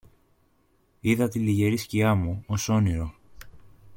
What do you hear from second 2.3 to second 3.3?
ως όνειρο